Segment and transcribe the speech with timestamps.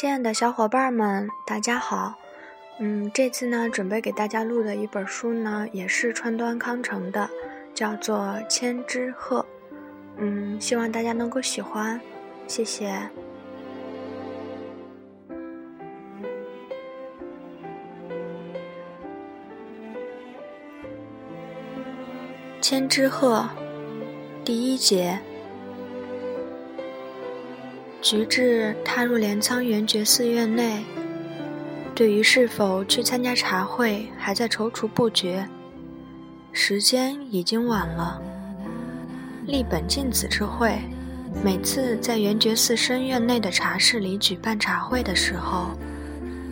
[0.00, 2.14] 亲爱的小伙伴们，大家好。
[2.78, 7.28] 嗯，这次呢，准备给大家录的一本书呢，也是川端康成的，
[7.74, 8.16] 叫做
[8.46, 9.40] 《千之鹤》。
[10.18, 12.00] 嗯，希望大家能够喜欢，
[12.46, 12.92] 谢谢。
[22.60, 23.48] 《千之鹤》
[24.44, 25.18] 第一节。
[28.00, 30.84] 菊治踏入镰仓圆觉寺院内，
[31.96, 35.46] 对于是否去参加茶会还在踌躇不决。
[36.52, 38.22] 时间已经晚了。
[39.46, 40.78] 立本敬子之会，
[41.42, 45.70] 每次在圆觉寺深院内的茶室里举办茶会的时候，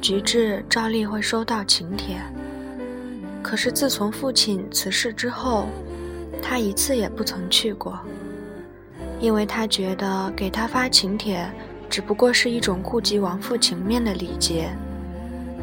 [0.00, 2.20] 菊治照例会收到请帖。
[3.42, 5.66] 可是自从父亲辞世之后，
[6.40, 7.98] 他一次也不曾去过。
[9.22, 11.48] 因为他觉得给他发请帖
[11.88, 14.68] 只不过是一种顾及王父情面的礼节，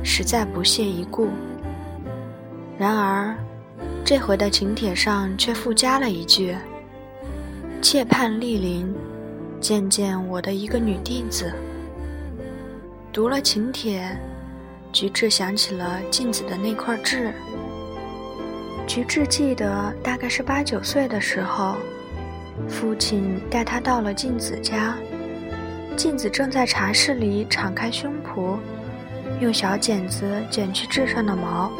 [0.01, 1.27] 实在不屑一顾。
[2.77, 3.35] 然而，
[4.05, 6.55] 这回的请帖上却附加了一句
[7.83, 8.95] ：“妾盼莅临，
[9.59, 11.51] 见见我的一个女弟子。”
[13.11, 14.17] 读了请帖，
[14.94, 17.33] 菊治想起了镜子的那块痣。
[18.88, 21.75] 菊治记得，大概是八九岁的时候。
[22.67, 24.95] 父亲带他到了镜子家，
[25.95, 28.57] 镜子正在茶室里敞开胸脯，
[29.39, 31.71] 用小剪子剪去痣上的毛。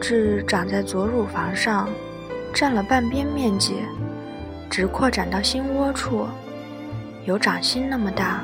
[0.00, 1.88] 痣长在左乳房上，
[2.52, 3.76] 占了半边面积，
[4.68, 6.26] 直扩展到心窝处，
[7.24, 8.42] 有掌心那么大。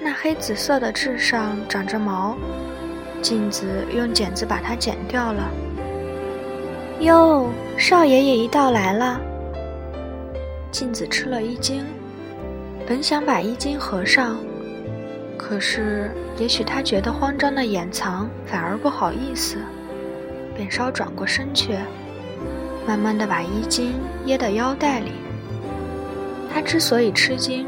[0.00, 2.36] 那黑紫色的痣上长着毛，
[3.20, 5.50] 镜子用剪子把它剪掉了。
[7.00, 9.20] 哟，少爷也一道来了。
[10.70, 11.84] 镜子吃了一惊，
[12.86, 14.38] 本想把衣襟合上，
[15.36, 19.56] 可是也许他觉得慌张的掩藏反而不好意思，
[20.54, 21.74] 便稍转过身去，
[22.86, 23.94] 慢慢的把衣襟
[24.24, 25.12] 掖到腰带里。
[26.52, 27.66] 他之所以吃惊，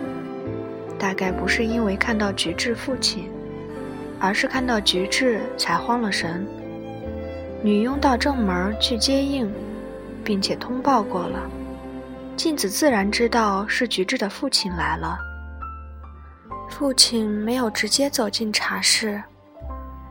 [0.99, 3.31] 大概不是因为看到菊治父亲，
[4.19, 6.47] 而是看到菊治才慌了神。
[7.62, 9.49] 女佣到正门去接应，
[10.25, 11.51] 并且通报过了。
[12.37, 15.19] 镜子自然知道是菊治的父亲来了。
[16.69, 19.22] 父亲没有直接走进茶室，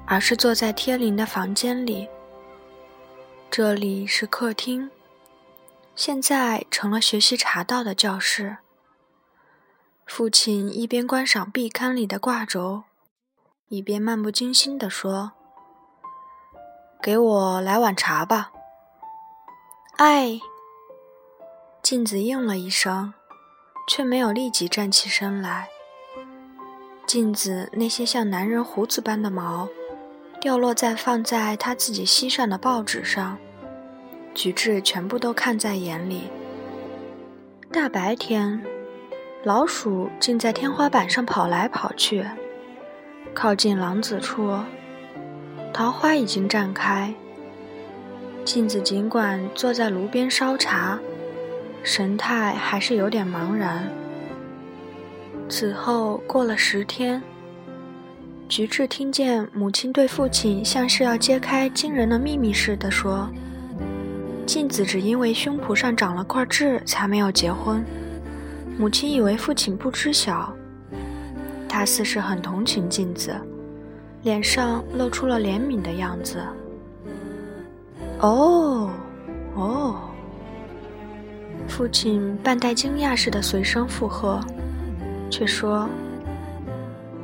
[0.06, 2.08] 而是坐在贴邻的房间里。
[3.50, 4.90] 这里是客厅，
[5.96, 8.58] 现在成了学习茶道的教室。
[10.06, 12.84] 父亲一边观赏壁龛里的挂轴，
[13.68, 15.34] 一边漫不经心地说
[17.02, 18.52] ：“给我来碗茶吧。”
[19.98, 20.40] 哎。
[21.92, 23.14] 镜子应了一声，
[23.86, 25.68] 却没有立即站起身来。
[27.06, 29.68] 镜子那些像男人胡子般的毛，
[30.40, 33.38] 掉落在放在他自己膝上的报纸上，
[34.34, 36.30] 菊治全部都看在眼里。
[37.74, 38.64] 大白天，
[39.44, 42.26] 老鼠竟在天花板上跑来跑去。
[43.34, 44.58] 靠近廊子处，
[45.74, 47.14] 桃花已经绽开。
[48.46, 50.98] 镜子尽管坐在炉边烧茶。
[51.84, 53.90] 神态还是有点茫然。
[55.50, 57.22] 此后过了十天，
[58.48, 63.30] 菊治听见母亲对父亲像是要揭开惊人的秘密似的说
[64.46, 67.84] ：“镜子只因为胸脯上长了块痣才没有结婚。”
[68.78, 70.54] 母亲以为父亲不知晓，
[71.68, 73.36] 他似是很同情镜子，
[74.24, 76.42] 脸上露出了怜悯的样子。
[78.20, 78.90] 哦，
[79.56, 80.11] 哦。
[81.68, 84.40] 父亲半带惊讶似的随声附和，
[85.30, 85.88] 却说：“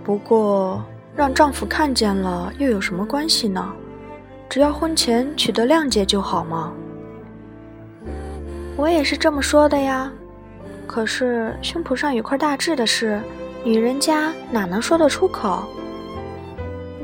[0.04, 0.84] 不过
[1.16, 3.74] 让丈夫看见了又有什么关系呢？
[4.50, 6.72] 只要婚前取得谅解就好嘛？”
[8.78, 10.12] 我也是这么说的呀。
[10.88, 13.22] 可是胸脯上有块大痣的事，
[13.64, 15.68] 女人家哪能说得出口？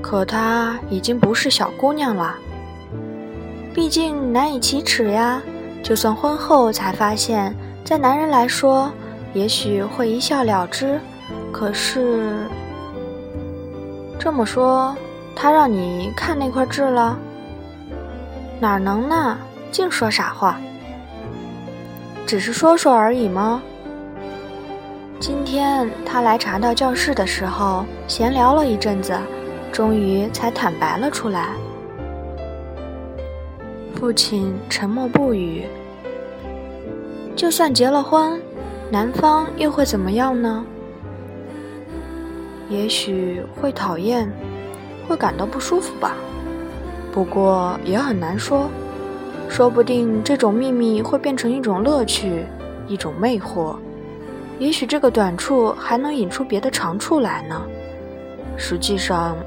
[0.02, 2.36] 可她已经不是小姑娘了，
[3.74, 5.42] 毕竟难以启齿呀。
[5.84, 7.54] 就算婚后才发现，
[7.84, 8.90] 在男人来说，
[9.34, 10.98] 也许会一笑了之。
[11.52, 12.48] 可是
[14.18, 14.96] 这么说，
[15.36, 17.20] 他让你看那块痣了？
[18.62, 19.38] 哪能呢？
[19.72, 20.58] 净说傻话。
[22.26, 23.62] 只是说说而已吗？
[25.20, 29.18] 今天他来茶道教室的时候，闲聊了一阵子，
[29.72, 31.50] 终于才坦白了出来。
[34.04, 35.64] 父亲沉默不语。
[37.38, 38.38] 就算结了婚，
[38.92, 40.66] 男方又会怎么样呢？
[42.68, 44.30] 也许会讨厌，
[45.08, 46.18] 会感到不舒服吧。
[47.14, 48.70] 不过也很难说，
[49.48, 52.44] 说不定这种秘密会变成一种乐趣，
[52.90, 53.78] 一种魅惑。
[54.60, 57.62] 也许这个短处还能引出别的长处来呢。
[58.58, 59.38] 实际上，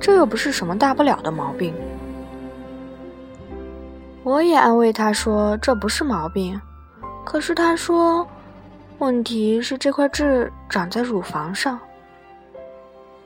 [0.00, 1.74] 这又不是什么大不了的毛病。
[4.30, 6.60] 我也安慰他说这不是毛病，
[7.24, 8.24] 可是他说，
[8.98, 11.80] 问题是这块痣长在乳房上。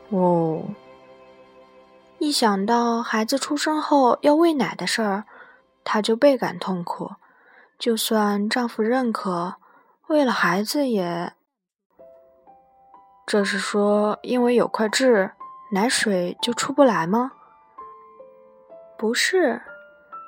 [0.08, 0.62] 哦。
[2.18, 5.24] 一想到孩子出生后要喂奶的事儿，
[5.84, 7.10] 她就倍感痛苦。
[7.78, 9.56] 就算丈夫认可，
[10.06, 11.34] 为了孩子也……
[13.26, 15.32] 这是说，因为有块痣，
[15.72, 17.32] 奶水就出不来吗？
[18.96, 19.60] 不是，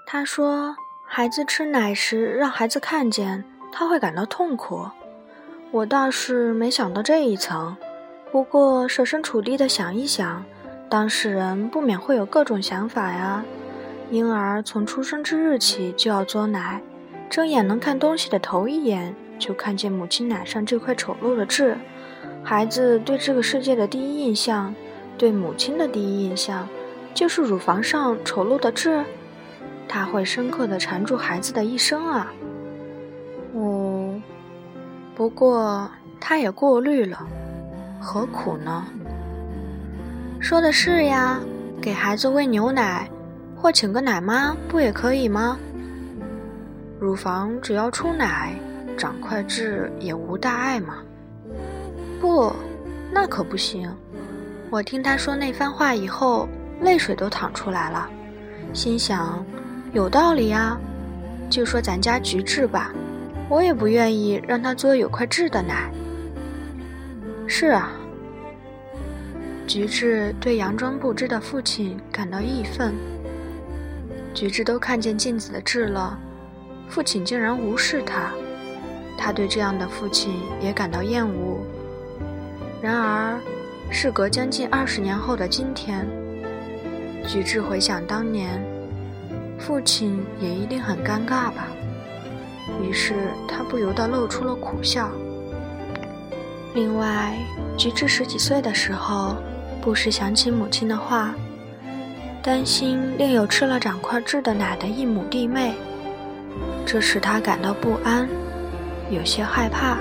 [0.09, 4.87] 他说孩子吃奶时让孩子看见，他会感到痛苦。
[5.73, 7.77] 我倒是没想到这一层，
[8.31, 10.45] 不过设身处地的想一想。
[10.89, 13.45] 当事人不免会有各种想法呀。
[14.09, 16.81] 婴儿从出生之日起就要嘬奶，
[17.29, 21.77] 睁眼能看东西的头一眼就看见母亲奶上这块丑陋的痣。
[22.45, 24.73] 孩子对这个世界的第一印象，
[25.19, 26.69] 对母亲的第一印象，
[27.13, 29.05] 就是乳房上丑陋的痣。
[29.89, 32.33] 他会深刻地缠住孩子的一生啊。
[33.55, 34.21] 哦，
[35.15, 35.91] 不过
[36.21, 37.27] 他也过滤了，
[38.01, 38.85] 何苦呢？
[40.39, 41.41] 说的是呀，
[41.81, 43.09] 给孩子喂牛奶，
[43.57, 45.59] 或请个奶妈，不也可以吗？
[47.01, 48.55] 乳房只要出奶，
[48.97, 50.97] 长块痣也无大碍嘛。
[52.21, 52.53] 不，
[53.13, 53.91] 那可不行。
[54.71, 56.49] 我听他说那番话以后，
[56.81, 58.09] 泪水都淌出来了，
[58.73, 59.45] 心想
[59.97, 60.79] 有道理呀。
[61.49, 62.93] 就说咱家菊治吧，
[63.49, 65.91] 我也不愿意让他嘬有块痣的奶。
[67.47, 67.93] 是啊。
[69.67, 72.93] 菊治对佯装不知的父亲感到义愤。
[74.35, 76.19] 菊治都看见镜子的痣了，
[76.91, 78.33] 父亲竟然无视他，
[79.17, 81.65] 他对这样的父亲也感到厌恶。
[82.83, 83.41] 然而，
[83.91, 86.07] 事隔将近二十年后的今天，
[87.27, 88.63] 菊治回想当年，
[89.59, 91.69] 父亲也一定很尴尬吧。
[92.83, 95.11] 于是他不由得露出了苦笑。
[96.75, 97.37] 另外，
[97.77, 99.37] 菊治十几岁的时候。
[99.79, 101.33] 不时想起母亲的话，
[102.43, 105.75] 担心另有吃了长块痣的奶的异母弟妹，
[106.85, 108.29] 这使他感到不安，
[109.11, 109.99] 有些害怕。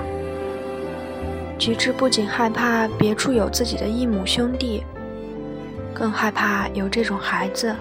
[1.56, 4.82] 菊治不仅害怕别处有自己的异母兄弟，
[5.94, 7.72] 更害怕有这种孩子。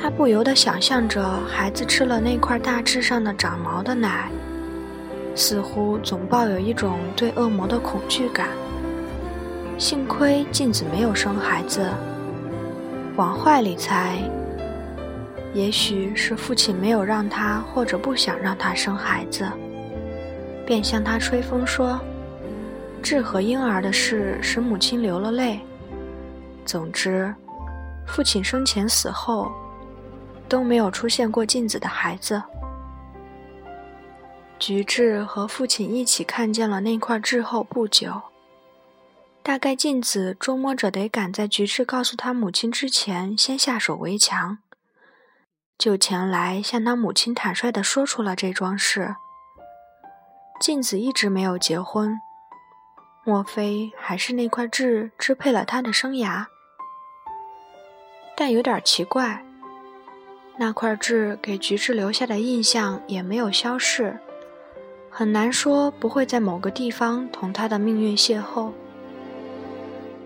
[0.00, 4.30] 他不由得想象着孩子吃了那块大痣上的长毛的奶，
[5.34, 8.48] 似乎总抱有一种对恶魔的恐惧感。
[9.76, 11.90] 幸亏镜子没有生孩子。
[13.16, 14.18] 往坏里猜，
[15.52, 19.44] 也许是父亲没有让他，或者不想让他生孩子，
[20.64, 21.98] 便向他吹风说
[23.02, 25.58] ：“治和婴儿的事使母亲流了泪。
[26.64, 27.34] 总之，
[28.06, 29.50] 父亲生前死后
[30.48, 32.42] 都没有出现过镜子的孩子。”
[34.58, 38.22] 菊治和父亲一起看见了那块痣后不久。
[39.40, 44.58] 大概镜子捉摸着得赶在菊治告诉他母亲之前先下手为强，
[45.78, 49.16] 就前来向他母亲坦率地说出了这桩事。
[50.60, 52.20] 镜子一直没有结婚，
[53.24, 56.46] 莫非还是那块痣支配了他的生涯？
[58.36, 59.42] 但有点奇怪，
[60.60, 64.18] 那块痣给菊治留下的印象也没有消逝，
[65.08, 68.72] 很难说不会在某个地方同他的命运邂逅。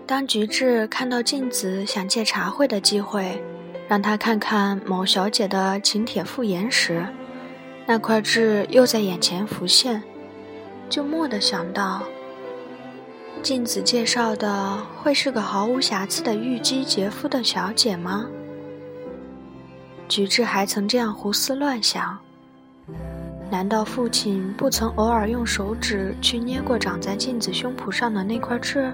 [0.07, 3.43] 当菊治看到镜子想借茶会的机会，
[3.87, 7.05] 让他看看某小姐的请帖复言时，
[7.85, 10.01] 那块痣又在眼前浮现，
[10.89, 12.01] 就蓦地想到：
[13.43, 18.25] 镜子介绍的会是个毫无瑕疵的玉姬洁肤的小姐吗？
[20.07, 22.17] 菊治还曾这样胡思乱想：
[23.49, 28.93] 难道父亲不曾偶尔用手指去捏过长在镜子胸脯上的那块痣？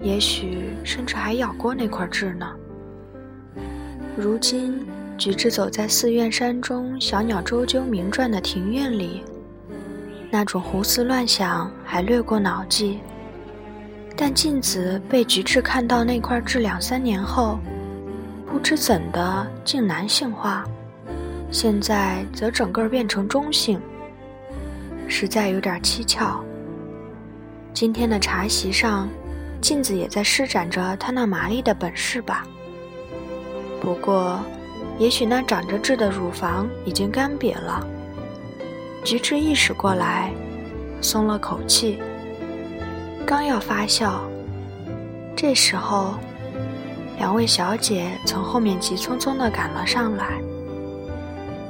[0.00, 2.50] 也许甚至还咬过那块痣呢。
[4.16, 4.84] 如今，
[5.16, 9.22] 菊治走在寺院山中小鸟啁啾鸣啭的庭院里，
[10.30, 12.98] 那种胡思乱想还掠过脑际。
[14.16, 17.58] 但镜子被菊治看到那块痣两三年后，
[18.52, 20.62] 不知怎的竟男性化，
[21.50, 23.80] 现在则整个变成中性，
[25.08, 26.44] 实在有点蹊跷。
[27.72, 29.08] 今天的茶席上。
[29.62, 32.44] 镜子也在施展着他那麻利的本事吧。
[33.80, 34.40] 不过，
[34.98, 37.86] 也许那长着痣的乳房已经干瘪了。
[39.04, 40.32] 菊治意识过来，
[41.00, 42.02] 松了口气，
[43.24, 44.24] 刚要发笑，
[45.36, 46.14] 这时候，
[47.22, 50.40] 两位小姐从后面急匆匆地赶了上来。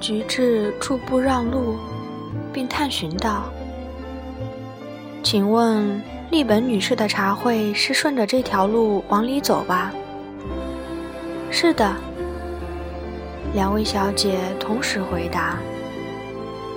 [0.01, 1.77] 菊治驻步让路，
[2.55, 3.53] 并探寻道
[5.23, 9.93] ：“请问，丽本女士的茶会是顺着这条路往里走吧
[11.53, 11.95] ？”“是的。”
[13.53, 15.59] 两位小姐同时回答。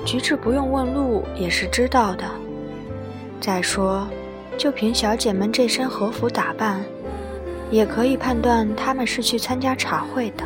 [0.03, 2.25] 菊治不用问路也是知道的。
[3.39, 4.05] 再说，
[4.57, 6.83] 就凭小姐们这身和服打扮，
[7.71, 10.43] 也可以判断他们是去参加茶会的。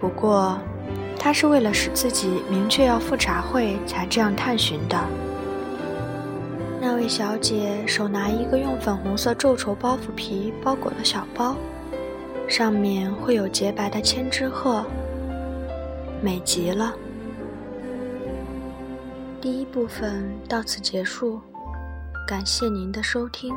[0.00, 0.58] 不过，
[1.18, 4.98] 她是为了使自己明确要赴茶会才这样探寻的。
[6.80, 11.56] 那位小姐手拿一个用粉红色皱绸包袱皮包裹的小包，
[12.46, 14.84] 上面会有洁白的千纸鹤，
[16.20, 16.94] 美极了。
[19.40, 21.40] 第一部分到此结束，
[22.28, 23.54] 感谢您的收听。